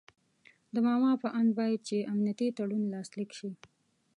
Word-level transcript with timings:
د 0.73 0.75
ماما 0.87 1.11
په 1.23 1.27
آند 1.39 1.51
باید 1.59 1.79
چې 1.87 2.07
امنیتي 2.13 2.47
تړون 2.57 2.83
لاسلیک 2.93 3.31
شي. 3.39 3.49